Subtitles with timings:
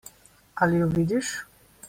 [0.67, 1.35] Ali jo vidiš?